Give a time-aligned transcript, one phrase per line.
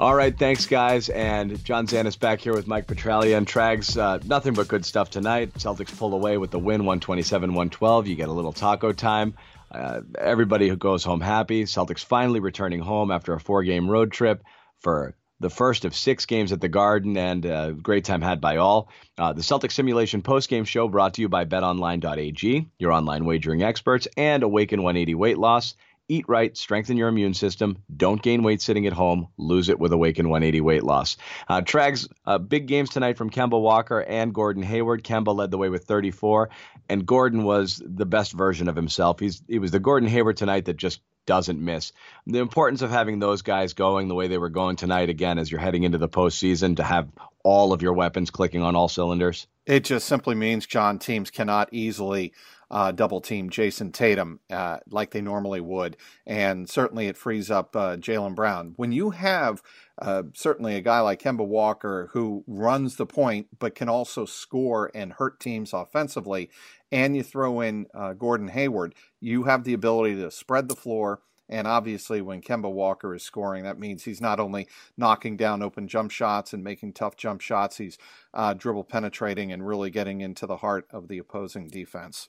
[0.00, 1.08] All right, thanks, guys.
[1.08, 4.00] And John Zannis back here with Mike Petraglia and Trags.
[4.00, 5.54] Uh, nothing but good stuff tonight.
[5.54, 8.06] Celtics pull away with the win 127 112.
[8.06, 9.34] You get a little taco time.
[9.72, 11.64] Uh, everybody who goes home happy.
[11.64, 14.44] Celtics finally returning home after a four game road trip
[14.78, 18.58] for the first of six games at the Garden, and a great time had by
[18.58, 18.90] all.
[19.16, 24.06] Uh, the Celtic Simulation postgame show brought to you by BetOnline.ag, your online wagering experts,
[24.16, 25.74] and Awaken 180 Weight Loss.
[26.10, 27.82] Eat right, strengthen your immune system.
[27.94, 29.28] Don't gain weight sitting at home.
[29.36, 31.18] Lose it with Awaken 180 weight loss.
[31.48, 35.04] Uh, Trags, uh, big games tonight from Kemba Walker and Gordon Hayward.
[35.04, 36.48] Kemba led the way with 34,
[36.88, 39.20] and Gordon was the best version of himself.
[39.20, 41.92] He's he was the Gordon Hayward tonight that just doesn't miss.
[42.26, 45.50] The importance of having those guys going the way they were going tonight, again, as
[45.50, 47.06] you're heading into the postseason, to have
[47.44, 49.46] all of your weapons clicking on all cylinders.
[49.66, 52.32] It just simply means, John, teams cannot easily
[52.70, 55.96] uh, double team Jayson Tatum uh, like they normally would.
[56.26, 58.74] And certainly it frees up uh, Jaylen Brown.
[58.76, 59.62] When you have
[60.00, 64.90] uh, certainly a guy like Kemba Walker who runs the point but can also score
[64.94, 66.50] and hurt teams offensively,
[66.90, 71.20] and you throw in uh, Gordon Hayward, you have the ability to spread the floor.
[71.50, 74.68] And obviously, when Kemba Walker is scoring, that means he's not only
[74.98, 77.96] knocking down open jump shots and making tough jump shots, he's
[78.34, 82.28] uh, dribble penetrating and really getting into the heart of the opposing defense.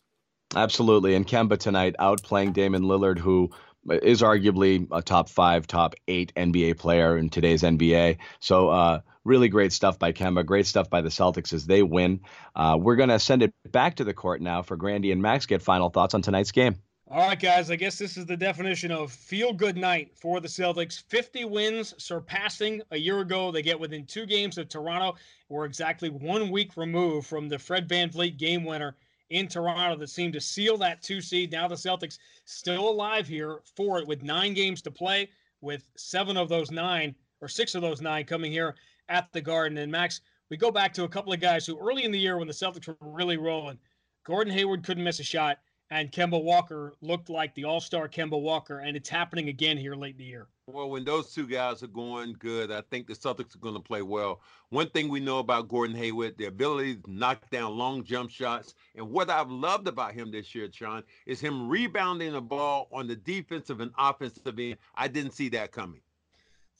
[0.55, 1.15] Absolutely.
[1.15, 3.51] And Kemba tonight outplaying Damian Lillard, who
[3.87, 8.17] is arguably a top five, top eight NBA player in today's NBA.
[8.39, 10.45] So, uh, really great stuff by Kemba.
[10.45, 12.21] Great stuff by the Celtics as they win.
[12.55, 15.45] Uh, we're going to send it back to the court now for Grandy and Max
[15.45, 16.75] get final thoughts on tonight's game.
[17.11, 17.71] All right, guys.
[17.71, 21.01] I guess this is the definition of feel good night for the Celtics.
[21.07, 23.51] 50 wins, surpassing a year ago.
[23.51, 25.15] They get within two games of Toronto.
[25.47, 28.95] We're exactly one week removed from the Fred VanVleet game winner
[29.29, 31.51] in Toronto that seemed to seal that two seed.
[31.51, 35.29] Now the Celtics still alive here for it with nine games to play,
[35.61, 38.75] with seven of those nine or six of those nine coming here
[39.07, 39.77] at the Garden.
[39.77, 42.37] And Max, we go back to a couple of guys who early in the year
[42.37, 43.77] when the Celtics were really rolling,
[44.25, 45.59] Gordon Hayward couldn't miss a shot
[45.91, 50.13] and Kemba Walker looked like the all-star Kemba Walker, and it's happening again here late
[50.13, 50.47] in the year.
[50.71, 53.79] Well, when those two guys are going good, I think the Celtics are going to
[53.79, 54.41] play well.
[54.69, 58.75] One thing we know about Gordon Hayward, the ability to knock down long jump shots.
[58.95, 63.07] And what I've loved about him this year, Sean, is him rebounding the ball on
[63.07, 64.77] the defensive and offensive end.
[64.93, 66.01] I didn't see that coming.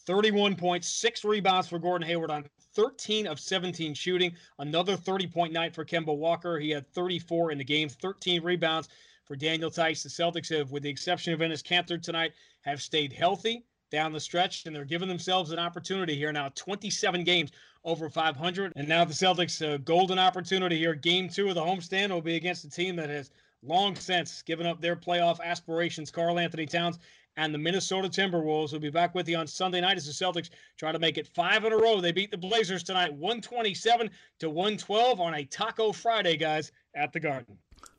[0.05, 2.45] 31 points, six rebounds for Gordon Hayward on
[2.75, 4.35] 13 of 17 shooting.
[4.59, 6.59] Another 30 point night for Kemba Walker.
[6.59, 8.87] He had 34 in the game, 13 rebounds
[9.25, 10.03] for Daniel Theis.
[10.03, 14.19] The Celtics have, with the exception of Enes Kanter tonight, have stayed healthy down the
[14.19, 16.49] stretch, and they're giving themselves an opportunity here now.
[16.55, 17.51] 27 games
[17.83, 20.95] over 500, and now the Celtics' uh, golden opportunity here.
[20.95, 23.31] Game two of the homestand will be against a team that has
[23.63, 26.11] long since given up their playoff aspirations.
[26.11, 26.99] Karl-Anthony Towns
[27.37, 30.49] and the Minnesota Timberwolves will be back with you on Sunday night as the Celtics
[30.77, 32.01] try to make it five in a row.
[32.01, 37.19] They beat the Blazers tonight, 127 to 112 on a Taco Friday, guys, at the
[37.19, 37.57] Garden.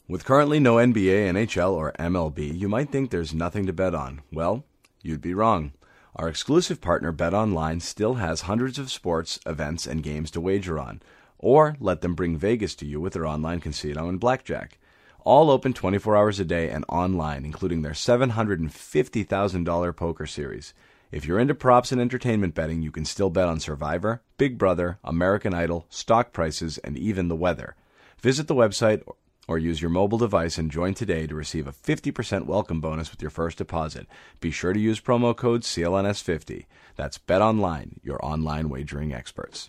[0.09, 4.21] With currently no NBA, NHL, or MLB, you might think there's nothing to bet on.
[4.33, 4.65] Well,
[5.03, 5.73] you'd be wrong.
[6.17, 11.03] Our exclusive partner, BetOnline, still has hundreds of sports, events, and games to wager on.
[11.39, 14.79] Or let them bring Vegas to you with their online casino and blackjack.
[15.23, 20.75] All open 24 hours a day and online, including their $750,000 poker series.
[21.13, 24.99] If you're into props and entertainment betting, you can still bet on Survivor, Big Brother,
[25.05, 27.77] American Idol, stock prices, and even the weather.
[28.21, 29.03] Visit the website
[29.51, 33.21] or use your mobile device and join today to receive a 50% welcome bonus with
[33.21, 34.07] your first deposit.
[34.39, 36.67] Be sure to use promo code CLNS50.
[36.95, 39.69] That's Bet Online, your online wagering experts.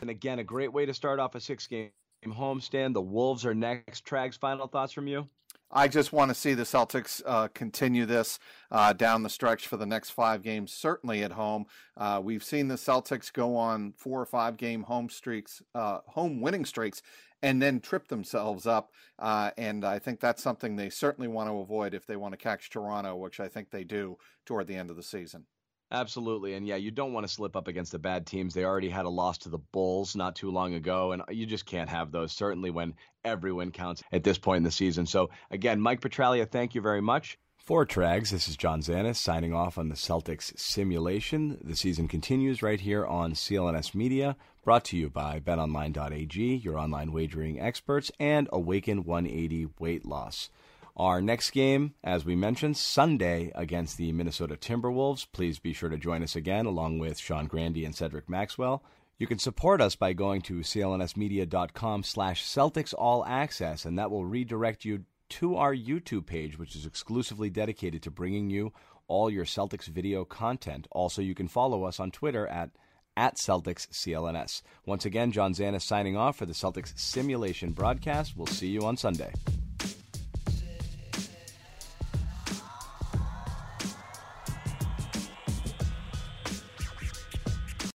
[0.00, 1.90] And again, a great way to start off a six game
[2.24, 2.94] homestand.
[2.94, 4.06] The Wolves are next.
[4.06, 5.28] Trags, final thoughts from you?
[5.72, 8.38] I just want to see the Celtics uh, continue this
[8.70, 11.66] uh, down the stretch for the next five games, certainly at home.
[11.96, 16.40] Uh, we've seen the Celtics go on four or five game home streaks, uh, home
[16.40, 17.02] winning streaks,
[17.46, 18.90] and then trip themselves up.
[19.20, 22.36] Uh, and I think that's something they certainly want to avoid if they want to
[22.38, 25.46] catch Toronto, which I think they do toward the end of the season.
[25.92, 26.54] Absolutely.
[26.54, 28.52] And yeah, you don't want to slip up against the bad teams.
[28.52, 31.66] They already had a loss to the Bulls not too long ago, and you just
[31.66, 32.94] can't have those, certainly when
[33.24, 35.06] everyone counts at this point in the season.
[35.06, 37.38] So, again, Mike Petraglia, thank you very much.
[37.66, 41.58] For Trags, this is John Zannis signing off on the Celtics simulation.
[41.60, 47.10] The season continues right here on CLNS Media, brought to you by betonline.ag, your online
[47.10, 50.48] wagering experts, and Awaken 180 Weight Loss.
[50.96, 55.26] Our next game, as we mentioned, Sunday against the Minnesota Timberwolves.
[55.32, 58.84] Please be sure to join us again, along with Sean Grandy and Cedric Maxwell.
[59.18, 64.24] You can support us by going to clnsmedia.com slash Celtics All Access, and that will
[64.24, 68.72] redirect you to our YouTube page, which is exclusively dedicated to bringing you
[69.08, 70.86] all your Celtics video content.
[70.90, 72.70] Also, you can follow us on Twitter at
[73.16, 74.60] at Celtics CLNS.
[74.84, 78.36] Once again, John Zannis signing off for the Celtics simulation broadcast.
[78.36, 79.32] We'll see you on Sunday.